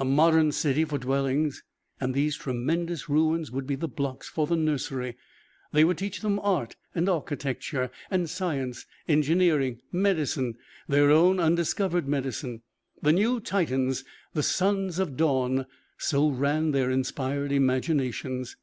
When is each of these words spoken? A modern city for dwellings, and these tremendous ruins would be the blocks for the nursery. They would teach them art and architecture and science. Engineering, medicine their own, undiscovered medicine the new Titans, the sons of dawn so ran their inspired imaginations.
A 0.00 0.04
modern 0.04 0.50
city 0.50 0.84
for 0.84 0.98
dwellings, 0.98 1.62
and 2.00 2.12
these 2.12 2.34
tremendous 2.36 3.08
ruins 3.08 3.52
would 3.52 3.68
be 3.68 3.76
the 3.76 3.86
blocks 3.86 4.28
for 4.28 4.44
the 4.44 4.56
nursery. 4.56 5.16
They 5.70 5.84
would 5.84 5.96
teach 5.96 6.22
them 6.22 6.40
art 6.40 6.74
and 6.92 7.08
architecture 7.08 7.92
and 8.10 8.28
science. 8.28 8.84
Engineering, 9.06 9.78
medicine 9.92 10.56
their 10.88 11.12
own, 11.12 11.38
undiscovered 11.38 12.08
medicine 12.08 12.62
the 13.00 13.12
new 13.12 13.38
Titans, 13.38 14.02
the 14.32 14.42
sons 14.42 14.98
of 14.98 15.16
dawn 15.16 15.66
so 15.96 16.28
ran 16.30 16.72
their 16.72 16.90
inspired 16.90 17.52
imaginations. 17.52 18.56